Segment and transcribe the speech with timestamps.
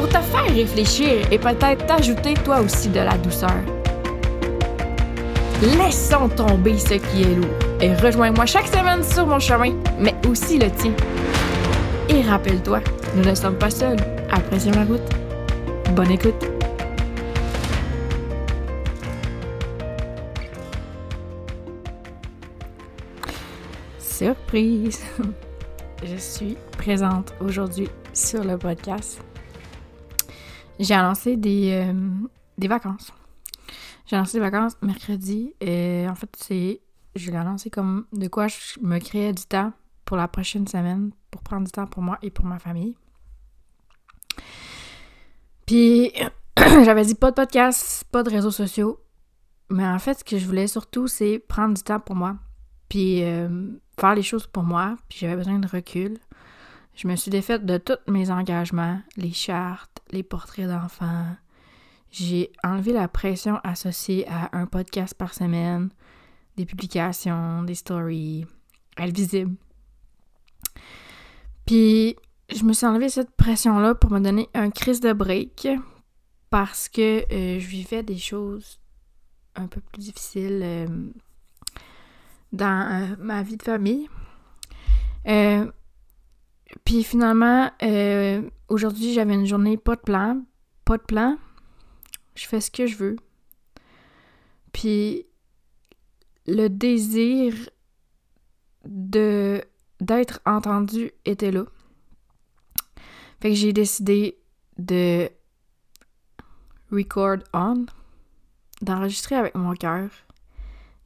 [0.00, 3.60] pour te faire réfléchir et peut-être t'ajouter toi aussi de la douceur.
[5.76, 7.50] Laissons tomber ce qui est lourd
[7.82, 10.94] et rejoins-moi chaque semaine sur mon chemin, mais aussi le tien.
[12.08, 12.80] Et rappelle-toi,
[13.14, 13.98] nous ne sommes pas seuls.
[14.30, 15.02] Apprécie la route.
[15.94, 16.46] Bonne écoute.
[23.98, 25.02] Surprise!
[26.02, 29.20] Je suis présente aujourd'hui sur le podcast.
[30.80, 33.12] J'ai annoncé des, euh, des vacances.
[34.06, 36.80] J'ai annoncé des vacances mercredi et en fait, c'est.
[37.16, 39.72] Je l'ai annoncé comme de quoi je me créais du temps
[40.04, 42.96] pour la prochaine semaine pour prendre du temps pour moi et pour ma famille.
[45.66, 46.12] Puis,
[46.56, 49.00] j'avais dit pas de podcast, pas de réseaux sociaux.
[49.70, 52.36] Mais en fait, ce que je voulais surtout, c'est prendre du temps pour moi.
[52.88, 53.68] Puis, euh,
[54.00, 54.96] faire les choses pour moi.
[55.08, 56.18] Puis, j'avais besoin de recul.
[56.94, 61.36] Je me suis défaite de tous mes engagements, les chartes, les portraits d'enfants.
[62.10, 65.90] J'ai enlevé la pression associée à un podcast par semaine,
[66.56, 68.44] des publications, des stories,
[68.98, 69.54] être visible.
[71.64, 72.16] Puis,
[72.52, 75.68] je me suis enlevé cette pression-là pour me donner un crise de break
[76.50, 78.80] parce que euh, je vivais des choses
[79.54, 80.86] un peu plus difficiles euh,
[82.52, 84.08] dans euh, ma vie de famille.
[86.84, 87.70] Puis finalement,
[88.68, 90.42] aujourd'hui, j'avais une journée pas de plan,
[90.84, 91.38] pas de plan.
[92.34, 93.16] Je fais ce que je veux.
[94.72, 95.26] Puis
[96.46, 97.54] le désir
[98.84, 99.62] de
[100.00, 101.64] d'être entendu était là.
[103.40, 104.38] Fait que j'ai décidé
[104.78, 105.28] de
[106.90, 107.84] record on,
[108.80, 110.08] d'enregistrer avec mon cœur.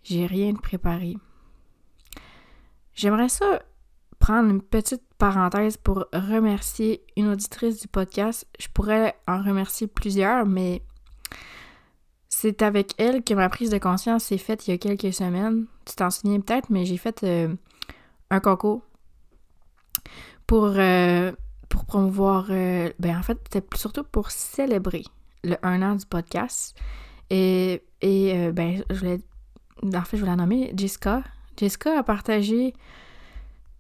[0.05, 1.17] J'ai rien de préparé.
[2.95, 3.63] J'aimerais ça
[4.19, 8.47] prendre une petite parenthèse pour remercier une auditrice du podcast.
[8.59, 10.83] Je pourrais en remercier plusieurs, mais
[12.29, 15.67] c'est avec elle que ma prise de conscience s'est faite il y a quelques semaines.
[15.85, 17.55] Tu t'en souviens peut-être, mais j'ai fait euh,
[18.31, 18.83] un concours
[20.47, 21.33] pour, euh,
[21.69, 22.47] pour promouvoir.
[22.51, 25.05] Euh, ben en fait, c'était surtout pour célébrer
[25.45, 26.77] le 1 an du podcast.
[27.31, 29.21] Et, et ben, je voulais.
[29.83, 31.23] En fait, je voulais la nommer Jessica.
[31.57, 32.75] Jessica a partagé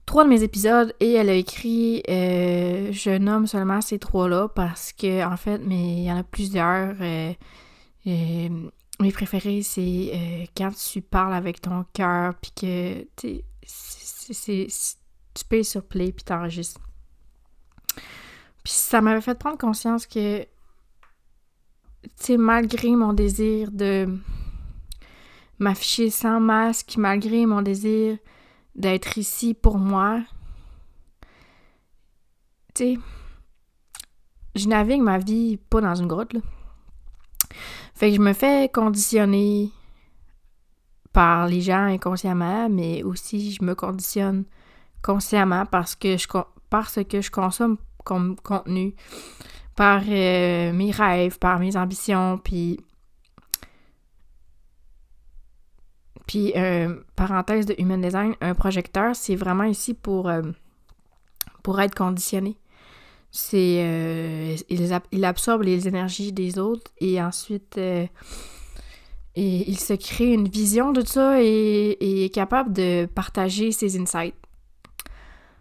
[0.06, 5.24] trois de mes épisodes et elle a écrit Je nomme seulement ces trois-là parce que,
[5.24, 6.94] en fait, mais il y en a plusieurs.
[8.04, 13.42] mes préférés, c'est quand tu parles avec ton cœur, puis que, tu
[15.34, 16.80] tu payes sur play puis t'enregistres.
[18.62, 20.48] Puis ça m'avait fait prendre conscience que, tu
[22.16, 24.08] sais, malgré mon désir de
[25.58, 28.16] m'afficher sans masque, malgré mon désir
[28.74, 30.20] d'être ici pour moi,
[32.74, 32.98] tu sais,
[34.54, 36.40] je navigue ma vie pas dans une grotte, là.
[37.94, 39.70] Fait que je me fais conditionner
[41.12, 44.44] par les gens inconsciemment, mais aussi je me conditionne
[45.00, 46.26] consciemment parce que je,
[46.68, 48.94] parce que je consomme comme contenu,
[49.76, 52.78] par euh, mes rêves, par mes ambitions, puis
[56.26, 60.42] Puis, euh, parenthèse de Human Design, un projecteur, c'est vraiment ici pour, euh,
[61.62, 62.56] pour être conditionné.
[63.30, 64.62] C'est.
[64.70, 67.76] il, il, absorbe les énergies des autres et ensuite
[69.36, 74.34] il se crée une vision de ça et, est capable de partager ses insights.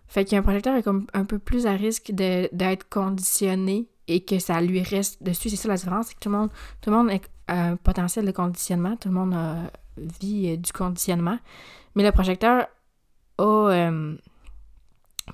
[0.07, 4.81] Fait qu'un projecteur est un peu plus à risque d'être conditionné et que ça lui
[4.83, 5.49] reste dessus.
[5.49, 6.49] C'est ça la différence, c'est que tout le monde,
[6.81, 7.09] tout le monde
[7.47, 11.39] a un potentiel de conditionnement, tout le monde a, vit euh, du conditionnement.
[11.95, 12.67] Mais le projecteur
[13.37, 14.15] a euh,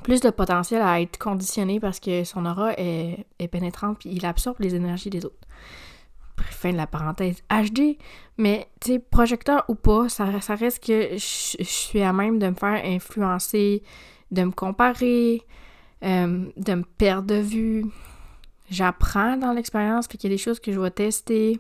[0.03, 4.57] plus de potentiel à être conditionné parce que son aura est, pénétrante puis il absorbe
[4.59, 5.47] les énergies des autres
[6.59, 7.97] fin de la parenthèse HD,
[8.37, 12.49] mais tu sais, projecteur ou pas, ça, ça reste que je, suis à même de
[12.49, 13.83] me faire influencer,
[14.31, 15.41] de me comparer,
[16.03, 17.85] euh, de me perdre de vue.
[18.69, 21.59] J'apprends dans l'expérience, fait qu'il y a des choses que je vais tester,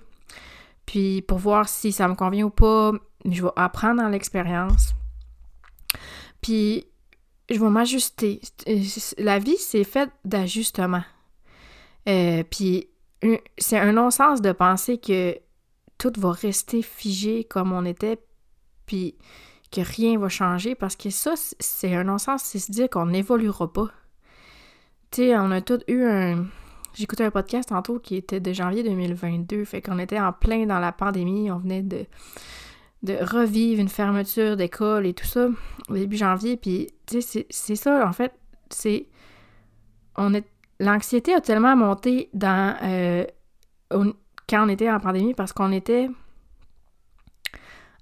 [0.89, 2.93] puis pour voir si ça me convient ou pas,
[3.23, 4.95] je vais apprendre dans l'expérience.
[6.41, 6.87] Puis
[7.47, 8.41] je vais m'ajuster.
[9.19, 11.03] La vie, c'est fait d'ajustements.
[12.07, 12.89] Euh, puis
[13.59, 15.37] c'est un non-sens de penser que
[15.99, 18.17] tout va rester figé comme on était,
[18.87, 19.15] puis
[19.71, 23.71] que rien va changer, parce que ça, c'est un non-sens, c'est se dire qu'on n'évoluera
[23.71, 23.89] pas.
[25.11, 26.47] Tu sais, on a tous eu un...
[26.93, 30.79] J'écoutais un podcast tantôt qui était de janvier 2022, fait qu'on était en plein dans
[30.79, 32.05] la pandémie, on venait de,
[33.03, 35.47] de revivre une fermeture d'école et tout ça
[35.89, 38.33] au début janvier, puis tu sais, c'est ça, en fait,
[38.69, 39.07] c'est...
[40.15, 40.45] On est...
[40.79, 42.77] L'anxiété a tellement monté dans...
[42.83, 43.25] Euh,
[44.47, 46.09] quand on était en pandémie parce qu'on était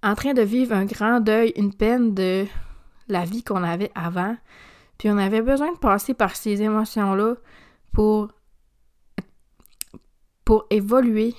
[0.04, 2.45] en train de vivre un grand deuil, une peine de
[3.07, 4.36] la vie qu'on avait avant.
[4.98, 7.36] Puis on avait besoin de passer par ces émotions-là
[7.94, 8.30] pour,
[10.47, 11.35] pour évoluer.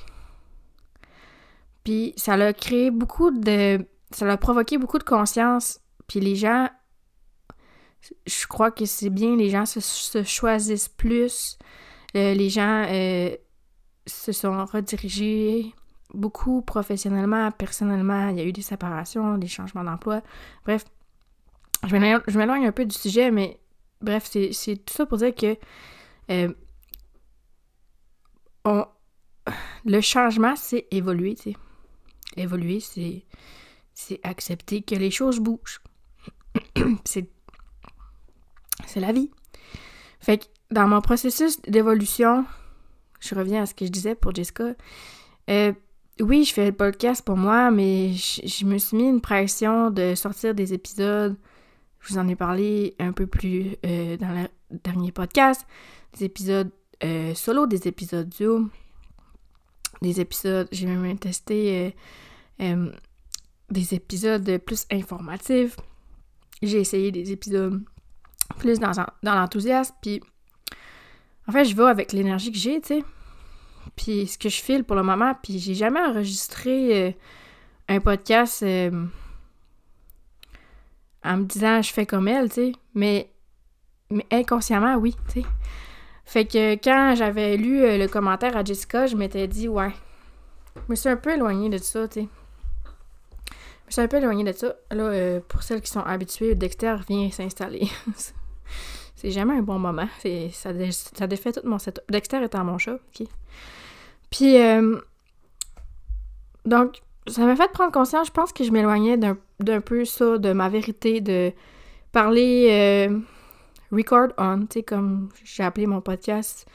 [1.83, 3.87] Puis ça a créé beaucoup de...
[4.11, 5.81] Ça a provoqué beaucoup de conscience.
[6.07, 6.69] Puis les gens...
[8.27, 11.57] Je crois que c'est bien, les gens se, choisissent plus.
[12.17, 13.35] Euh, les gens euh,
[14.07, 15.73] se sont redirigés
[16.13, 18.29] beaucoup professionnellement, personnellement.
[18.29, 20.21] Il y a eu des séparations, des changements d'emploi.
[20.67, 20.85] Bref,
[21.87, 21.97] je
[22.37, 23.59] m'éloigne un peu du sujet, mais
[24.03, 25.57] bref, c'est tout ça pour dire que
[26.31, 26.53] euh,
[28.67, 28.85] on,
[29.85, 31.57] le changement, c'est évoluer, tu sais.
[32.37, 35.81] Évoluer, c'est accepter que les choses bougent.
[37.05, 37.27] c'est
[38.97, 39.31] la vie.
[40.21, 42.45] Fait que dans mon processus d'évolution,
[43.21, 44.75] je reviens à ce que je disais pour Jessica.
[45.51, 45.73] Euh,
[46.21, 50.15] oui, je fais le podcast pour moi, mais je, me suis mis une pression de
[50.15, 51.37] sortir des épisodes.
[52.01, 55.67] Je vous en ai parlé un peu plus euh, dans le dernier podcast.
[56.17, 56.71] Des épisodes
[57.05, 58.69] euh, solo, des épisodes duo,
[60.03, 61.95] des épisodes, j'ai même testé
[62.59, 65.77] des épisodes plus informatifs.
[66.63, 67.83] J'ai essayé des épisodes
[68.59, 68.93] plus dans,
[69.23, 70.21] l'enthousiasme, puis
[71.47, 73.05] en fait, je vais avec l'énergie que j'ai, tu sais.
[73.97, 77.13] Puis ce que je file pour le moment, puis j'ai jamais enregistré euh,
[77.89, 79.07] un podcast euh,
[81.25, 82.73] en me disant je fais comme elle, tu sais.
[82.95, 83.31] Mais,
[84.11, 85.47] mais inconsciemment, oui, tu sais.
[86.29, 89.93] Fait que quand j'avais lu euh, le commentaire à Jessica, je m'étais dit, ouais,
[90.77, 92.29] je me suis un peu éloignée de ça, tu sais.
[93.47, 94.75] Je me suis un peu éloignée de ça.
[94.91, 97.89] Là, pour celles qui sont habituées, Dexter vient s'installer.
[99.17, 100.07] C'est jamais un bon moment.
[100.53, 102.05] Ça, ça défait tout mon setup.
[102.11, 103.27] Dexter étant mon chat, ok.
[104.31, 105.01] Puis, euh,
[106.67, 110.53] donc, ça m'a fait prendre conscience, je pense que je m'éloignais d'un peu ça, de
[110.53, 111.53] ma vérité, de
[112.13, 113.19] parler euh,
[113.93, 116.67] record on, tu sais, comme j'ai appelé mon podcast,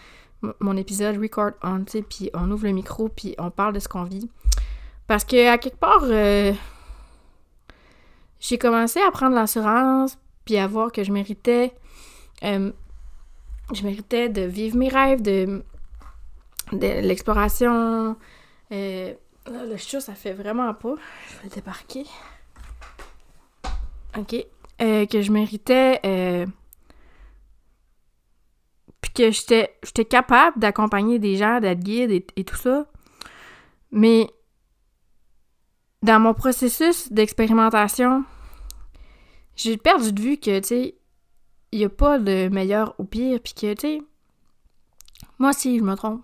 [0.60, 3.80] mon épisode record on, tu sais, puis on ouvre le micro, puis on parle de
[3.80, 4.30] ce qu'on vit.
[5.08, 6.54] Parce que, à quelque part, euh,
[8.40, 11.74] j'ai commencé à prendre l'assurance, puis à voir que je méritais
[12.44, 12.72] euh,
[13.74, 15.64] je méritais de vivre mes rêves, de,
[16.72, 18.18] l'exploration.
[18.72, 19.14] Euh,
[19.48, 20.96] le chat, ça fait vraiment pas.
[21.30, 22.06] Je vais le débarquer.
[24.18, 24.36] Ok.
[24.80, 26.46] Que je méritais.
[29.14, 32.88] Que j'étais, j'étais capable d'accompagner des gens, d'être guide et, tout ça.
[33.92, 34.28] Mais
[36.02, 38.26] dans mon processus d'expérimentation,
[39.56, 40.96] j'ai perdu de vue que, tu sais,
[41.72, 44.02] il n'y a pas de meilleur ou pire, puis que, tu sais,
[45.40, 46.24] moi aussi, je me trompe.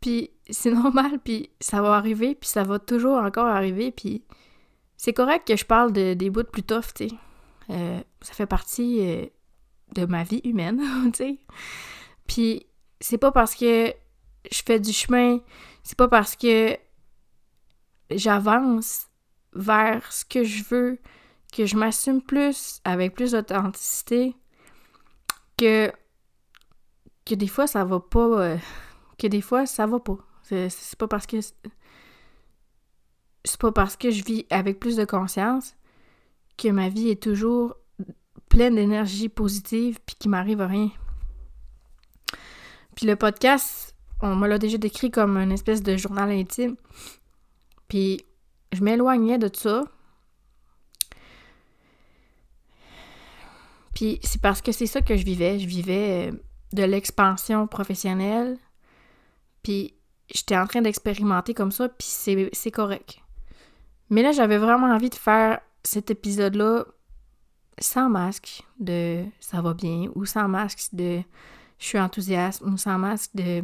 [0.00, 4.22] puis c'est normal, puis ça va arriver, puis ça va toujours encore arriver, puis
[4.96, 7.14] c'est correct que je parle de, des bouts plus tough, tu sais.
[7.70, 9.26] Euh, ça fait partie euh,
[9.94, 10.80] de ma vie humaine,
[11.12, 11.38] tu sais.
[12.26, 12.66] Puis
[13.00, 13.92] c'est pas parce que
[14.50, 15.40] je fais du chemin,
[15.82, 16.76] c'est pas parce que
[18.10, 19.06] j'avance
[19.52, 20.98] vers ce que je veux,
[21.52, 24.34] que je m'assume plus, avec plus d'authenticité,
[25.56, 25.92] que,
[27.24, 28.40] que des fois ça va pas.
[28.40, 28.56] Euh,
[29.18, 30.18] que des fois ça va pas.
[30.42, 31.38] C'est pas parce que.
[33.44, 35.74] C'est pas parce que je vis avec plus de conscience
[36.58, 37.74] que ma vie est toujours
[38.50, 40.90] pleine d'énergie positive puis qu'il m'arrive rien.
[42.94, 46.76] Puis le podcast, on me l'a déjà décrit comme une espèce de journal intime.
[47.88, 48.20] Puis
[48.72, 49.84] je m'éloignais de ça
[54.00, 55.58] Puis c'est parce que c'est ça que je vivais.
[55.58, 56.32] Je vivais euh,
[56.72, 58.56] de l'expansion professionnelle.
[59.62, 59.94] Puis
[60.32, 62.08] j'étais en train d'expérimenter comme ça, puis
[62.52, 63.18] c'est correct.
[64.08, 66.86] Mais là, j'avais vraiment envie de faire cet épisode-là
[67.80, 71.22] sans masque de ça va bien, ou sans masque de
[71.78, 73.62] je suis enthousiaste, ou sans masque de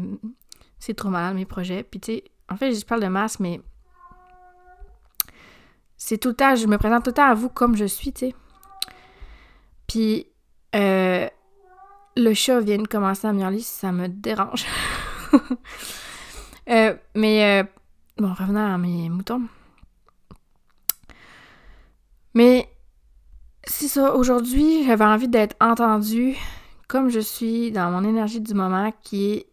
[0.79, 1.83] c'est trop mal mes projets.
[1.83, 3.61] Puis tu sais, en fait, je parle de masque, mais
[5.97, 8.13] c'est tout le temps, je me présente tout le temps à vous comme je suis,
[8.13, 8.35] tu sais.
[9.87, 10.27] Puis,
[10.75, 11.29] euh,
[12.17, 14.65] le chat vient de commencer à miauler, ça me dérange.
[16.69, 17.65] Euh, mais, euh,
[18.19, 19.43] bon, revenons à mes moutons.
[22.35, 22.69] Mais,
[23.67, 26.37] c'est ça, aujourd'hui, j'avais envie d'être entendue
[26.89, 29.47] comme je suis dans mon énergie du moment qui est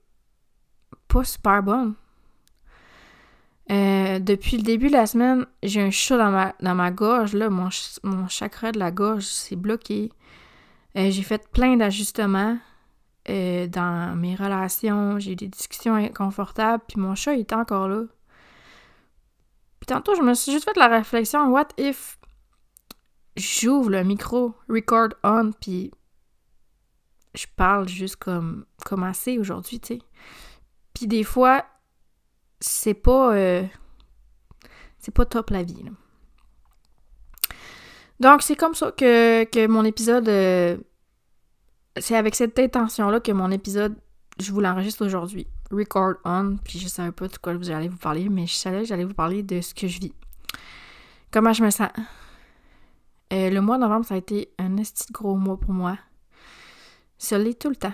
[1.08, 1.96] pas super bonne.
[3.72, 7.34] Euh, depuis le début de la semaine, j'ai un chat dans ma, dans ma gorge.
[7.34, 7.70] Là, mon,
[8.04, 10.12] mon chakra de la gorge s'est bloqué.
[10.98, 12.58] Euh, j'ai fait plein d'ajustements
[13.30, 15.18] euh, dans mes relations.
[15.18, 16.84] J'ai eu des discussions inconfortables.
[16.88, 18.04] Puis mon chat est encore là.
[19.80, 22.18] Puis tantôt, je me suis juste fait la réflexion What if
[23.36, 25.92] j'ouvre le micro, record on, puis
[27.36, 30.00] je parle juste comme, comme assez aujourd'hui, tu sais.
[30.94, 31.66] Puis des fois,
[32.60, 33.36] c'est pas.
[33.36, 33.64] Euh,
[35.00, 35.92] c'est pas top la vie, là.
[38.20, 40.30] Donc, c'est comme ça que, mon épisode.
[40.30, 40.78] Euh,
[41.98, 43.96] c'est avec cette intention-là que mon épisode,
[44.40, 45.48] je vous l'enregistre aujourd'hui.
[45.72, 48.82] Record on, puis je savais pas de quoi vous allez vous parler, mais je savais
[48.82, 50.14] que j'allais vous parler de ce que je vis.
[51.32, 51.90] Comment je me sens?
[53.34, 55.98] Euh, le mois de novembre, ça a été un esti gros mois pour moi.
[57.18, 57.94] Ça l'est tout le temps.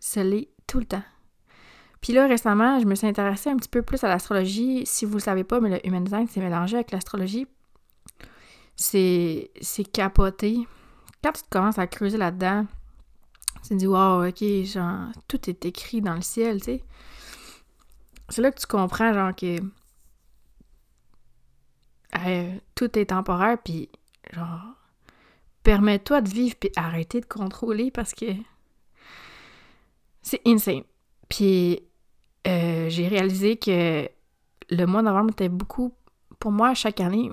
[0.00, 1.02] Ça l'est tout le temps.
[2.00, 4.84] Puis là, récemment, je me suis intéressée un petit peu plus à l'astrologie.
[4.84, 7.46] Si vous le savez pas, mais le human design, c'est mélangé avec l'astrologie.
[8.76, 10.66] C'est, c'est capoté.
[11.22, 12.66] Quand tu commences à creuser là-dedans,
[13.62, 16.84] tu te dis, wow, ok, genre, tout est écrit dans le ciel, tu sais.
[18.28, 19.60] C'est là que tu comprends, genre, que
[22.26, 23.88] euh, tout est temporaire, puis
[24.32, 24.74] genre,
[25.62, 28.26] permets-toi de vivre, puis arrêter de contrôler parce que
[30.22, 30.82] c'est insane.
[31.28, 31.80] Puis
[32.46, 34.08] euh, j'ai réalisé que
[34.70, 35.94] le mois de novembre était beaucoup,
[36.38, 37.30] pour moi, chaque année,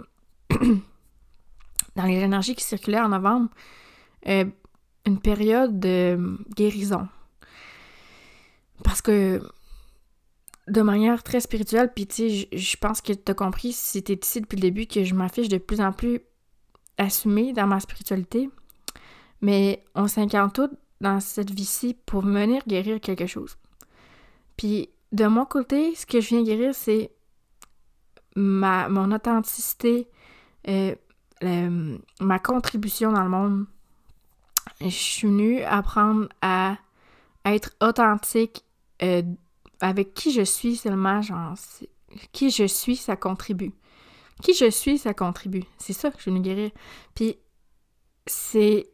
[1.96, 3.50] dans les énergies qui circulaient en novembre,
[4.28, 4.46] euh,
[5.06, 7.08] une période de guérison.
[8.84, 9.42] Parce que
[10.68, 14.42] de manière très spirituelle, puis tu sais, je pense que tu as compris, si ici
[14.42, 16.22] depuis le début, que je m'affiche de plus en plus
[17.02, 18.50] assumée dans ma spiritualité.
[19.42, 23.58] Mais on s'incarne toutes dans cette vie-ci pour venir guérir quelque chose.
[24.56, 27.12] Puis de mon côté, ce que je viens guérir, c'est
[28.36, 30.08] ma, mon authenticité,
[30.68, 30.96] euh,
[32.20, 33.66] ma contribution dans le monde.
[34.80, 36.78] Je suis venue apprendre à,
[37.44, 38.64] être authentique
[39.02, 39.24] euh,
[39.80, 41.56] avec qui je suis seulement, genre,
[42.32, 43.74] qui je suis, ça contribue.
[44.42, 45.64] Qui je suis, ça contribue.
[45.78, 46.72] C'est ça que je viens guérir.
[47.16, 47.38] Puis
[48.26, 48.88] c'est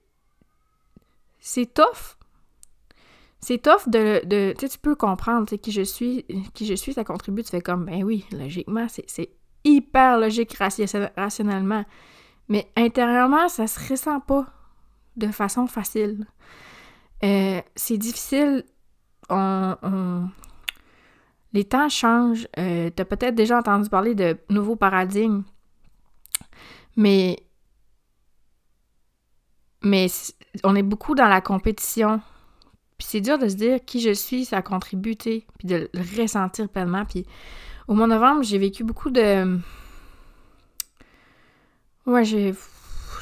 [1.39, 2.17] c'est tough.
[3.39, 6.25] C'est tough de, de tu sais, tu peux comprendre qui je suis,
[6.59, 9.29] je suis, ça contribue, tu fais comme, ben oui, logiquement, c'est
[9.63, 11.85] hyper logique rationnellement.
[12.49, 14.45] Mais intérieurement, ça se ressent pas
[15.15, 16.25] de façon facile.
[17.23, 18.63] Euh, c'est difficile.
[19.29, 20.29] On,
[21.53, 22.47] Les temps changent.
[22.57, 25.43] Euh, tu as peut-être déjà entendu parler de nouveaux paradigmes.
[26.95, 27.37] Mais
[29.83, 30.07] mais
[30.63, 32.21] on est beaucoup dans la compétition.
[32.97, 36.67] Puis c'est dur de se dire qui je suis, ça contribue, puis de le ressentir
[36.67, 37.05] pleinement.
[37.05, 37.25] Puis
[37.87, 39.59] au mois de novembre, j'ai vécu beaucoup de.
[42.05, 42.53] Ouais, j'ai.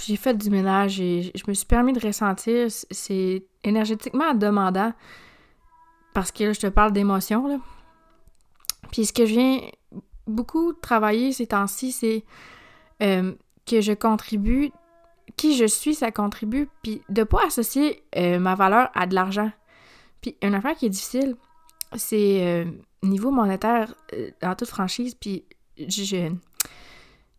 [0.06, 2.68] J'ai fait du ménage et je me suis permis de ressentir.
[2.70, 4.94] C'est énergétiquement demandant.
[6.14, 7.58] Parce que là, je te parle d'émotions, là.
[8.92, 9.60] Puis ce que je viens
[10.28, 12.24] beaucoup travailler ces temps-ci, c'est
[13.02, 13.34] euh,
[13.66, 14.72] que je contribue
[15.38, 19.52] qui je suis, ça contribue, puis de pas associer euh, ma valeur à de l'argent.
[20.22, 21.36] Puis une affaire qui est difficile,
[21.96, 22.66] c'est euh,
[23.04, 23.96] niveau monétaire
[24.42, 25.44] dans toute franchise, puis
[25.78, 26.32] je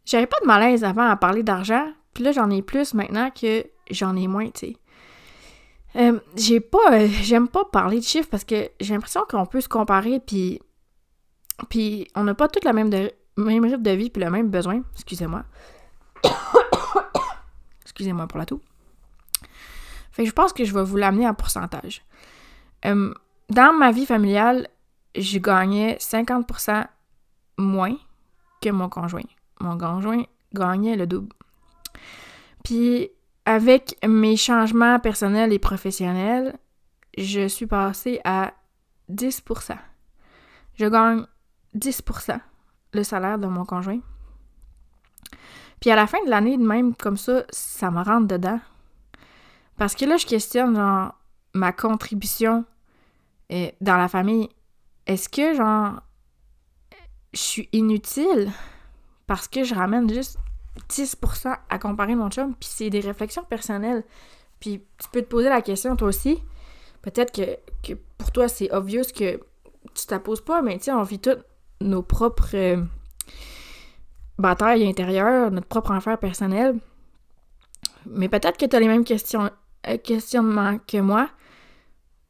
[0.04, 3.64] j'avais pas de malaise avant à parler d'argent, puis là j'en ai plus maintenant que
[3.90, 4.76] j'en ai moins, tu
[5.94, 6.12] sais.
[6.36, 10.20] j'ai pas j'aime pas parler de chiffres parce que j'ai l'impression qu'on peut se comparer
[10.20, 10.60] puis
[11.68, 12.90] puis on n'a pas toute la même
[13.36, 15.44] même rythme de vie puis le même besoin, excusez-moi.
[17.82, 18.60] Excusez-moi pour la toux.
[20.12, 22.02] Fait que je pense que je vais vous l'amener en pourcentage.
[22.84, 23.12] Euh,
[23.50, 24.68] dans ma vie familiale,
[25.14, 26.86] je gagnais 50%
[27.58, 27.96] moins
[28.60, 29.22] que mon conjoint.
[29.60, 31.34] Mon conjoint gagnait le double.
[32.64, 33.10] Puis
[33.44, 36.58] avec mes changements personnels et professionnels,
[37.16, 38.52] je suis passée à
[39.10, 39.76] 10%.
[40.74, 41.24] Je gagne
[41.76, 42.40] 10%
[42.92, 44.00] le salaire de mon conjoint.
[45.80, 48.60] Puis à la fin de l'année, de même comme ça, ça me rentre dedans.
[49.76, 51.14] Parce que là, je questionne, genre,
[51.52, 52.64] ma contribution
[53.50, 54.48] dans la famille.
[55.06, 56.00] Est-ce que, genre,
[57.32, 58.50] je suis inutile
[59.26, 60.38] parce que je ramène juste
[60.88, 62.54] 10% à comparer mon chum?
[62.54, 64.04] Puis c'est des réflexions personnelles.
[64.58, 66.42] Puis tu peux te poser la question, toi aussi.
[67.02, 69.38] Peut-être que, pour toi, c'est obvious que
[69.94, 71.44] tu t'apposes pas, mais tu sais, on vit toutes
[71.80, 72.82] nos propres euh,
[74.38, 76.78] batailles intérieures, notre propre enfer personnel.
[78.06, 79.50] Mais peut-être que tu as les mêmes questions,
[79.88, 81.28] euh, questionnements que moi.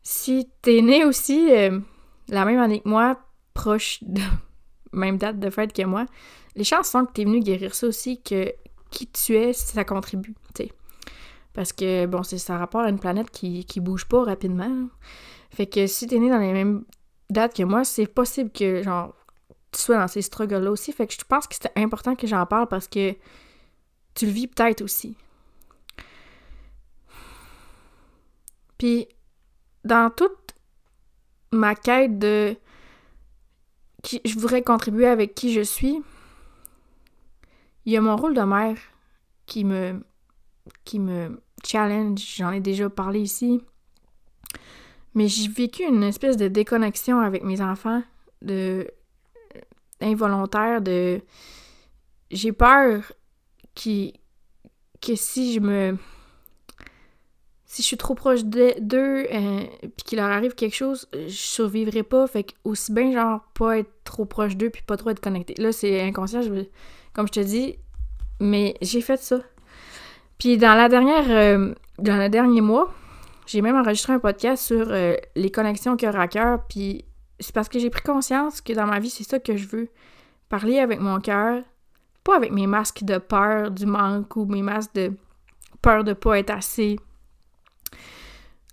[0.03, 1.81] Si t'es né aussi euh,
[2.29, 3.19] la même année que moi,
[3.55, 4.23] proche de
[4.93, 6.07] même date de fête que moi,
[6.55, 8.53] les chances sont que t'es venu guérir ça aussi, que
[8.91, 10.35] qui tu es, ça contribue.
[11.53, 14.89] Parce que, bon, c'est ça rapport à une planète qui, qui bouge pas rapidement.
[15.51, 16.85] Fait que si t'es né dans les mêmes
[17.31, 19.15] dates que moi, c'est possible que, genre,
[19.81, 20.93] sois dans ces struggles-là aussi.
[20.93, 23.15] Fait que je pense que c'est important que j'en parle parce que
[24.15, 25.17] tu le vis peut-être aussi.
[28.79, 29.09] Puis,
[29.85, 30.55] dans toute
[31.53, 32.57] ma quête de
[34.03, 36.03] qui je voudrais contribuer avec qui je suis,
[37.85, 38.77] il y a mon rôle de mère
[39.47, 40.05] qui me
[40.85, 43.63] qui me challenge, j'en ai déjà parlé ici.
[45.15, 48.03] Mais j'ai vécu une espèce de déconnexion avec mes enfants,
[48.43, 48.91] de
[50.01, 51.21] involontaire, de
[52.31, 53.13] j'ai peur
[53.75, 55.97] que si je me
[57.67, 59.65] si je suis trop proche d'eux euh,
[60.05, 62.27] qu'il leur arrive quelque chose, je survivrai pas.
[62.27, 65.55] Fait que aussi bien genre pas être trop proche d'eux puis pas trop être connecté.
[65.61, 66.41] Là, c'est inconscient,
[67.13, 67.77] comme je te dis,
[68.41, 69.41] mais j'ai fait ça.
[70.39, 72.95] Puis dans la dernière euh, dans le dernier mois,
[73.47, 77.05] j'ai même enregistré un podcast sur euh, les connexions cœur à cœur puis
[77.41, 79.89] c'est parce que j'ai pris conscience que dans ma vie, c'est ça que je veux.
[80.49, 81.63] Parler avec mon cœur,
[82.25, 85.13] pas avec mes masques de peur du manque ou mes masques de
[85.83, 86.97] peur de pas être assez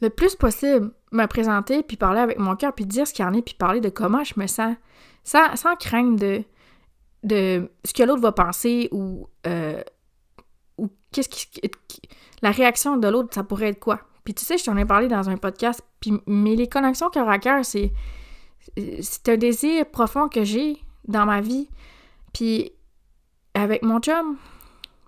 [0.04, 3.28] le plus possible me présenter, puis parler avec mon cœur, puis dire ce qu'il y
[3.28, 4.76] en est, puis parler de comment je me sens,
[5.24, 6.44] sans, sans craindre de,
[7.24, 9.82] de ce que l'autre va penser ou, euh,
[10.78, 11.48] ou qu'est-ce qui,
[12.42, 14.02] La réaction de l'autre, ça pourrait être quoi?
[14.26, 17.30] Puis tu sais, je t'en ai parlé dans un podcast, puis, mais les connexions cœur
[17.30, 17.94] à cœur, c'est,
[19.02, 21.70] c'est un désir profond que j'ai dans ma vie,
[22.34, 22.72] puis
[23.54, 24.38] avec mon chum,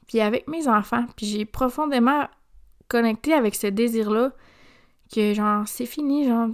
[0.08, 2.28] puis avec mes enfants, puis j'ai profondément
[2.88, 4.32] connecté avec ce désir-là
[5.14, 6.50] que genre c'est fini, genre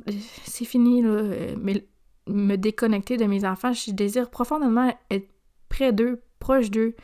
[0.45, 1.21] c'est fini là,
[1.57, 1.85] mais
[2.27, 5.27] me déconnecter de mes enfants, je désire profondément être
[5.69, 6.95] près d'eux, proche d'eux,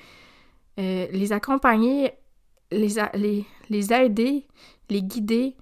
[0.79, 2.11] euh, les accompagner,
[2.71, 4.45] les, les, les, aider,
[4.89, 5.55] les guider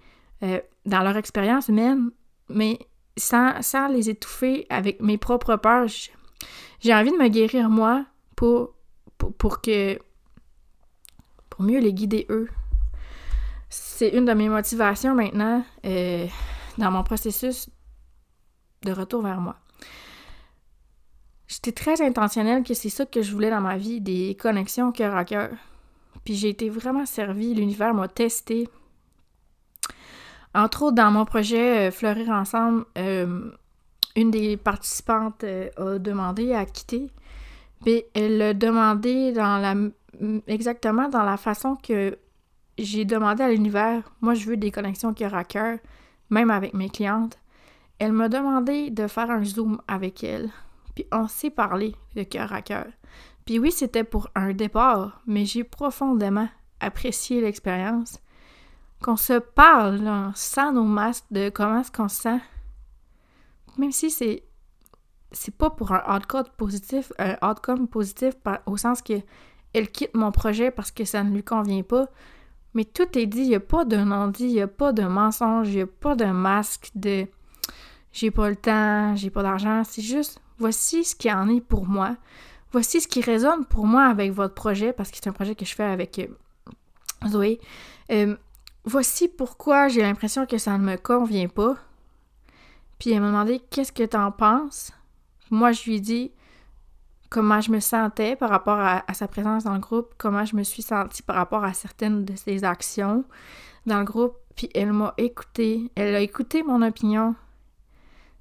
[0.44, 2.12] euh, dans leur expérience même,
[2.50, 2.80] mais
[3.18, 5.88] sans, les étouffer avec mes propres peurs.
[6.80, 8.74] J'ai envie de me guérir moi pour,
[9.18, 10.00] pour, pour que
[11.50, 12.50] pour mieux les guider eux
[13.76, 16.28] c'est une de mes motivations maintenant euh,
[16.78, 17.70] dans mon processus
[18.84, 19.58] de retour vers moi.
[21.48, 25.16] J'étais très intentionnelle que c'est ça que je voulais dans ma vie, des connexions cœur
[25.16, 25.52] à cœur.
[26.24, 28.68] Puis j'ai été vraiment servie, l'univers m'a testé.
[30.56, 33.52] Entre autres, dans mon projet euh, Fleurir ensemble, euh,
[34.16, 37.12] une des participantes a demandé à quitter.
[37.86, 39.34] Mais elle l'a demandé
[40.48, 42.18] exactement dans la façon que
[42.78, 45.80] j'ai demandé à l'univers, moi je veux des connexions cœur à cœur,
[46.30, 47.38] même avec mes clientes.
[48.00, 50.50] Elle m'a demandé de faire un zoom avec elle.
[50.94, 52.88] Puis on s'est parlé de cœur à cœur.
[53.46, 58.20] Puis oui, c'était pour un départ, mais j'ai profondément apprécié l'expérience.
[59.06, 62.40] Qu'on se parle là, sans nos masques de comment est-ce qu'on se sent.
[63.78, 64.42] Même si c'est
[65.32, 68.34] c'est pas pour un outcome positif, un outcome positif
[68.66, 69.14] au sens que
[69.76, 72.08] elle quitte mon projet parce que ça ne lui convient pas,
[72.74, 75.04] mais tout est dit, il n'y a pas de non-dit, il n'y a pas de
[75.04, 77.28] mensonge, il n'y a pas de masque de
[78.12, 79.84] j'ai pas le temps, j'ai pas d'argent.
[79.84, 82.16] C'est juste voici ce qui en est pour moi.
[82.72, 85.64] Voici ce qui résonne pour moi avec votre projet, parce que c'est un projet que
[85.64, 86.26] je fais avec euh,
[87.30, 87.60] Zoé.
[88.10, 88.36] Euh,
[88.86, 91.76] voici pourquoi j'ai l'impression que ça ne me convient pas.
[93.00, 94.92] Puis elle m'a demandé qu'est-ce que t'en penses?
[95.52, 96.32] Moi, je lui ai dit
[97.30, 100.64] comment je me sentais par rapport à, sa présence dans le groupe, comment je me
[100.64, 103.26] suis sentie par rapport à certaines de ses actions
[103.86, 107.36] dans le groupe, puis elle m'a écouté, elle a écouté mon opinion.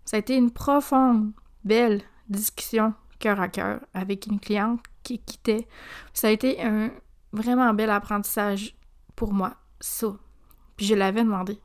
[0.04, 1.32] Ça a été une profonde,
[1.64, 5.66] belle discussion cœur à cœur avec une cliente qui quittait.
[6.12, 6.90] Ça a été un
[7.32, 8.76] vraiment bel apprentissage
[9.16, 10.14] pour moi, ça.
[10.76, 11.58] Puis je l'avais demandé.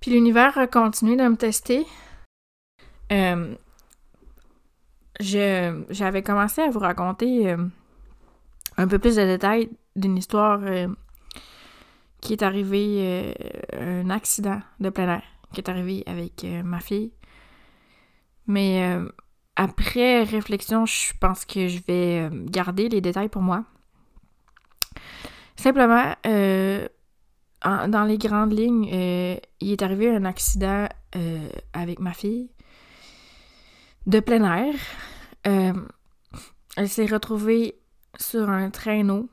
[0.00, 1.86] Puis l'univers a continué de me tester.
[3.12, 3.54] Euh,
[5.20, 7.64] j'avais commencé à vous raconter euh,
[8.76, 10.88] un peu plus de détails d'une histoire euh,
[12.20, 13.34] qui est arrivée,
[13.72, 17.12] un accident de plein air qui est arrivé avec ma fille.
[18.46, 18.96] Mais
[19.56, 23.64] après réflexion, je pense que je vais garder les détails pour moi.
[25.62, 26.14] Simplement,
[27.62, 32.50] dans les grandes lignes, euh, il est arrivé un accident euh, avec ma fille
[34.06, 34.74] de plein air.
[35.44, 37.76] elle s'est retrouvée
[38.18, 39.28] sur un traîneau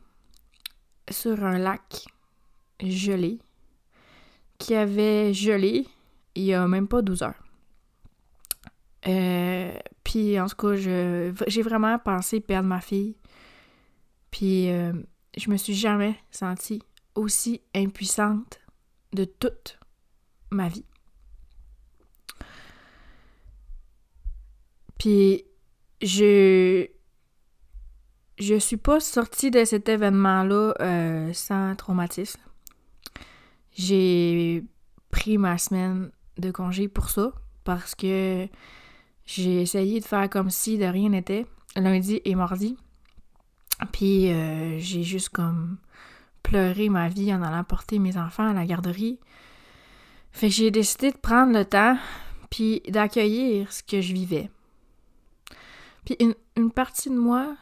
[1.10, 2.06] sur un lac
[2.80, 3.40] gelé
[4.60, 5.88] qui avait gelé
[6.36, 7.44] il y a même pas 12 heures.
[9.08, 13.16] Euh, puis en tout cas, j'ai vraiment pensé perdre ma fille.
[14.32, 14.94] Puis euh,
[15.38, 16.82] je me suis jamais sentie
[17.16, 18.60] aussi impuissante
[19.14, 19.80] de toute
[20.52, 20.86] ma vie.
[24.98, 25.46] Puis
[26.02, 26.88] je
[28.38, 32.40] je suis pas sortie de cet événement-là euh, sans traumatisme.
[33.74, 34.64] J'ai
[35.12, 37.34] pris ma semaine de congé pour ça
[37.66, 38.48] parce que
[39.26, 42.78] j'ai essayé de faire comme si de rien n'était lundi et mardi.
[43.92, 45.78] Puis euh, j'ai juste comme
[46.44, 49.20] pleuré ma vie en allant porter mes enfants à la garderie.
[50.32, 51.98] Fait que j'ai décidé de prendre le temps
[52.50, 54.50] puis d'accueillir ce que je vivais.
[56.06, 57.56] Puis une, partie de moi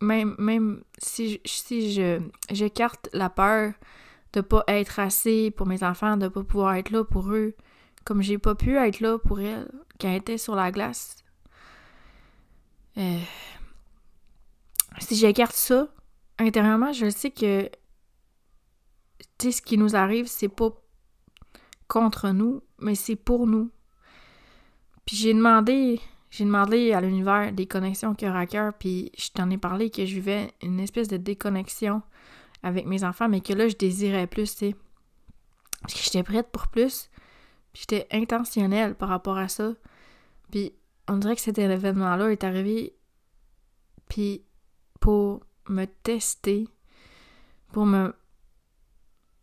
[0.00, 3.72] même, même si, je j'écarte la peur
[4.34, 7.54] de pas être assez pour mes enfants, de pas pouvoir être là pour eux,
[8.04, 11.16] comme j'ai pas pu être là pour elle quand elle était sur la glace.
[12.98, 13.18] Euh,
[14.98, 15.88] si j'écarte ça,
[16.38, 17.70] intérieurement, je sais que
[19.40, 20.70] ce qui nous arrive, c'est pas
[21.88, 23.70] contre nous, mais c'est pour nous.
[25.04, 26.00] Puis j'ai demandé
[26.34, 30.04] j'ai demandé à l'univers des connexions cœur à cœur, puis je t'en ai parlé que
[30.04, 32.02] je vivais une espèce de déconnexion
[32.64, 34.76] avec mes enfants, mais que là, je désirais plus, tu sais.
[35.80, 37.08] Parce que j'étais prête pour plus,
[37.72, 39.74] puis j'étais intentionnelle par rapport à ça.
[40.50, 40.72] Puis
[41.06, 42.96] on dirait que cet événement-là est arrivé,
[44.08, 44.42] puis
[45.04, 46.66] pour me tester,
[47.72, 48.14] pour me...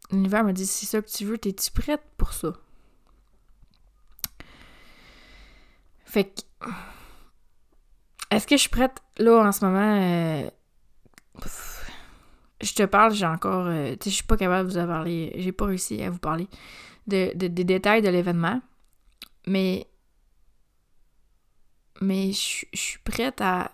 [0.10, 2.54] L'univers me dit, c'est ça que tu veux, t'es-tu prête pour ça?
[6.04, 6.42] Fait que
[8.32, 9.04] est-ce que je suis prête?
[9.20, 10.02] Là en ce moment?
[10.02, 10.50] Euh,
[12.60, 13.68] je te parle, j'ai encore.
[13.68, 15.32] Euh, tu sais, je suis pas capable de vous en parler.
[15.36, 16.48] J'ai pas réussi à vous parler
[17.06, 18.64] de, des détails de l'événement.
[19.46, 19.86] Mais.
[22.02, 23.72] Mais je suis prête à.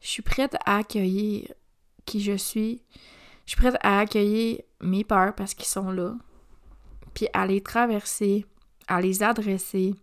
[0.00, 1.52] Je suis prête à accueillir
[2.04, 2.82] qui je suis.
[3.46, 6.14] Je suis prête à accueillir mes peurs parce qu'ils sont là.
[7.14, 8.46] Puis à les traverser,
[8.86, 9.94] à les adresser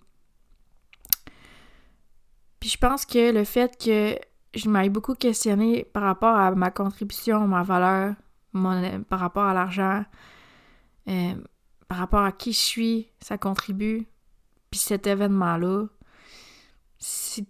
[2.65, 4.17] puis je pense que le fait que
[4.55, 8.15] je m'aille beaucoup questionné par rapport à ma contribution, ma valeur,
[8.53, 10.03] mon, par rapport à l'argent,
[11.07, 11.35] euh,
[11.87, 14.07] par rapport à qui je suis, ça contribue.
[14.71, 15.85] Puis cet événement-là,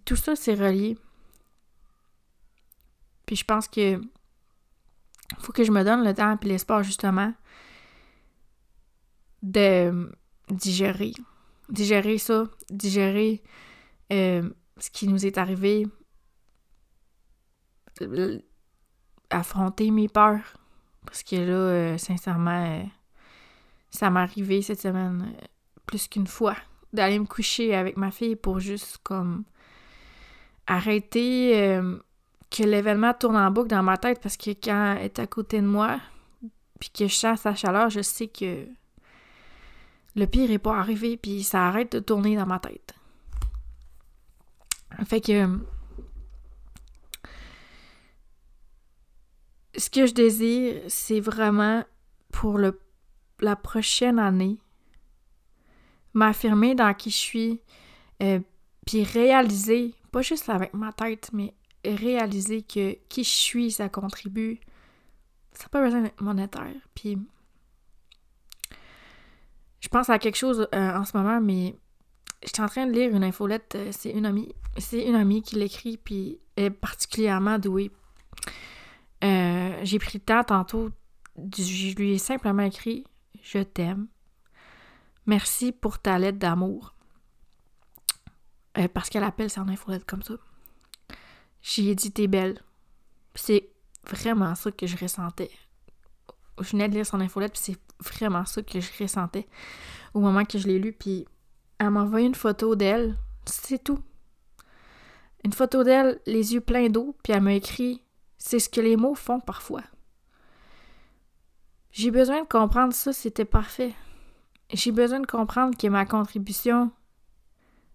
[0.04, 0.98] tout ça, c'est relié.
[3.26, 4.00] Puis je pense que
[5.38, 7.34] faut que je me donne le temps et l'espoir, justement,
[9.42, 10.10] de
[10.48, 11.12] digérer.
[11.68, 13.42] Digérer ça, digérer
[14.12, 15.86] euh, ce qui nous est arrivé,
[19.30, 20.58] affronter mes peurs.
[21.04, 22.82] Parce que là, euh, sincèrement, euh,
[23.90, 25.46] ça m'est arrivé cette semaine euh,
[25.86, 26.56] plus qu'une fois
[26.92, 29.44] d'aller me coucher avec ma fille pour juste comme
[30.66, 31.80] arrêter
[32.50, 35.60] que l'événement tourne en boucle dans ma tête parce que quand elle est à côté
[35.60, 36.00] de moi
[36.78, 38.66] puis que je sens sa chaleur, je sais que
[40.14, 42.94] le pire est pas arrivé puis ça arrête de tourner dans ma tête.
[45.04, 45.58] Fait que
[49.76, 51.84] ce que je désire, c'est vraiment
[52.32, 54.58] pour la prochaine année
[56.14, 57.60] m'affirmer dans qui je suis,
[58.22, 58.40] euh,
[58.86, 61.52] puis réaliser, pas juste avec ma tête, mais
[61.94, 64.60] réaliser que qui je suis, ça contribue.
[65.52, 66.74] Ça n'a pas besoin d'être monétaire.
[66.94, 67.18] Puis
[69.80, 71.76] je pense à quelque chose euh, en ce moment, mais
[72.42, 74.54] J'étais en train de lire une infolette, euh, c'est une amie.
[74.78, 77.90] C'est une amie qui l'écrit, puis est particulièrement douée.
[79.24, 80.90] Euh, j'ai pris le temps tantôt,
[81.36, 83.04] je lui ai simplement écrit
[83.42, 84.06] Je t'aime.
[85.24, 86.94] Merci pour ta lettre d'amour.
[88.92, 90.34] Parce qu'elle appelle son infolette comme ça.
[91.62, 92.60] J'y ai dit T'es belle.
[93.34, 93.70] C'est
[94.08, 95.50] vraiment ça que je ressentais.
[96.60, 99.46] Je venais de lire son infolette, puis c'est vraiment ça que je ressentais
[100.14, 101.26] au moment que je l'ai lu, puis
[101.78, 103.98] elle m'a envoyé une photo d'elle, c'est tout.
[105.44, 108.02] Une photo d'elle, les yeux pleins d'eau, puis elle m'a écrit
[108.38, 109.82] C'est ce que les mots font parfois.
[111.90, 113.94] J'ai besoin de comprendre ça, c'était parfait.
[114.72, 116.90] J'ai besoin de comprendre que ma contribution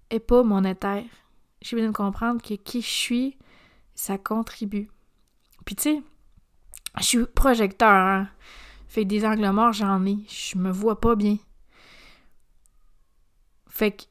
[0.10, 1.06] est pas monétaire.
[1.62, 3.38] J'ai besoin de comprendre que qui je suis,
[4.02, 4.90] ça contribue.
[5.64, 6.04] Puis tu sais,
[6.98, 8.28] Je suis projecteur, hein.
[8.88, 10.18] Fait des angles morts, j'en ai.
[10.28, 11.38] Je me vois pas bien.
[13.70, 14.04] Fait que.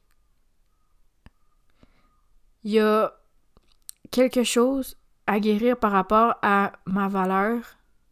[2.63, 3.13] Il y a
[4.11, 7.63] quelque chose à guérir par rapport à ma valeur,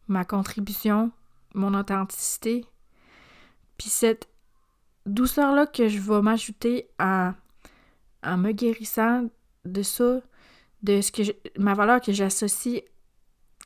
[0.07, 1.11] ma contribution,
[1.53, 2.65] mon authenticité.
[3.77, 4.27] Puis cette
[5.05, 7.33] douceur-là que je vais m'ajouter en
[8.23, 9.29] me guérissant
[9.65, 10.19] de ça,
[10.83, 11.21] de ce que
[11.57, 12.83] ma valeur que j'associe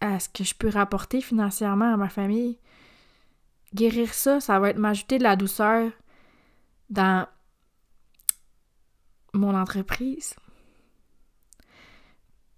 [0.02, 2.58] à ce que je peux rapporter financièrement à ma famille.
[3.73, 5.91] Guérir ça, ça va être m'ajouter de la douceur
[6.89, 7.28] dans
[9.34, 10.36] mon entreprise,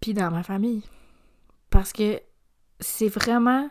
[0.02, 0.84] puis dans ma famille.
[1.70, 2.22] Parce que
[2.80, 3.70] c'est vraiment,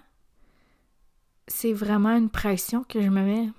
[1.49, 3.51] c'est vraiment une pression que je me mets.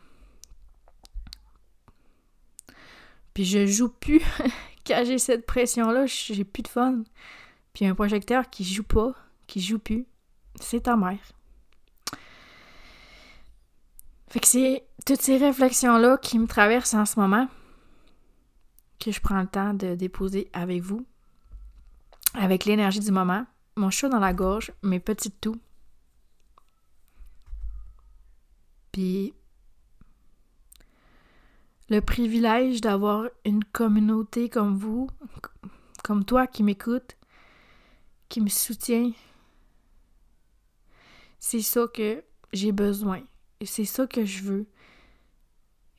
[3.33, 4.21] Puis je joue plus.
[4.85, 7.03] Quand j'ai cette pression-là, j'ai plus de fun.
[7.73, 9.13] Puis un projecteur qui joue pas,
[9.47, 10.05] qui joue plus,
[10.59, 11.33] c'est ta mère.
[14.27, 17.47] Fait que c'est toutes ces réflexions-là qui me traversent en ce moment
[18.99, 21.05] que je prends le temps de déposer avec vous,
[22.33, 23.45] avec l'énergie du moment,
[23.75, 25.55] mon chat dans la gorge, mes petites toux.
[28.91, 29.33] Puis
[31.89, 35.09] le privilège d'avoir une communauté comme vous,
[36.03, 37.17] comme toi qui m'écoute,
[38.29, 39.11] qui me soutient.
[41.39, 43.21] C'est ça que j'ai besoin.
[43.59, 44.67] Et c'est ça que je veux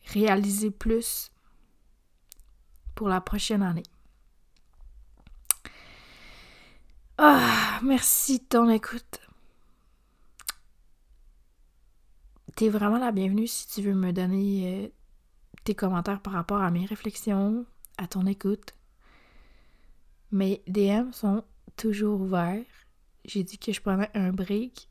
[0.07, 1.31] réaliser plus
[2.95, 3.83] pour la prochaine année.
[7.19, 9.21] Ah, merci de ton écoute.
[12.57, 14.89] T'es vraiment la bienvenue si tu veux me donner euh,
[15.67, 17.67] tes commentaires par rapport à mes réflexions,
[17.99, 18.73] à ton écoute.
[20.31, 21.45] Mes DM sont
[21.77, 22.65] toujours ouverts.
[23.25, 24.89] J'ai dit que je prenais un break,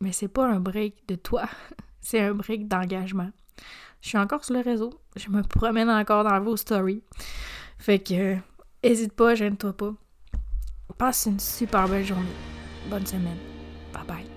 [0.00, 1.48] mais c'est pas un break de toi,
[2.00, 3.30] c'est un break d'engagement.
[4.00, 7.02] Je suis encore sur le réseau, je me promène encore dans vos stories.
[7.78, 8.36] Fait que,
[8.82, 9.94] hésite pas, gêne-toi pas.
[10.96, 12.28] Passe une super belle journée.
[12.88, 13.38] Bonne semaine.
[13.92, 14.33] Bye bye.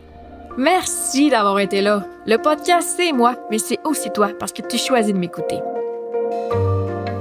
[0.58, 2.04] Merci d'avoir été là.
[2.26, 5.60] Le podcast, c'est moi, mais c'est aussi toi parce que tu choisis de m'écouter.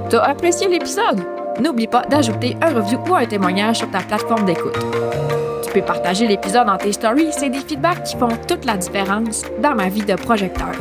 [0.09, 1.21] T'as apprécié l'épisode?
[1.59, 4.79] N'oublie pas d'ajouter un review ou un témoignage sur ta plateforme d'écoute.
[5.63, 9.43] Tu peux partager l'épisode dans tes stories, c'est des feedbacks qui font toute la différence
[9.61, 10.71] dans ma vie de projecteur.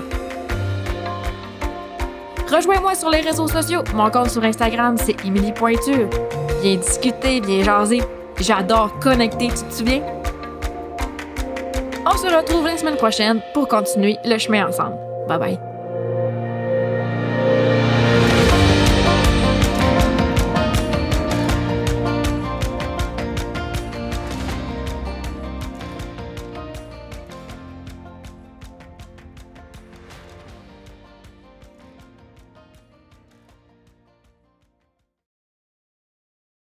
[2.50, 3.82] Rejoins-moi sur les réseaux sociaux.
[3.94, 6.08] Mon compte sur Instagram, c'est Émilie Pointure.
[6.62, 8.02] Viens discuter, viens jaser.
[8.40, 10.15] J'adore connecter, tu te souviens?
[12.08, 14.96] On se retrouve la semaine prochaine pour continuer le chemin ensemble.
[15.26, 15.75] Bye bye.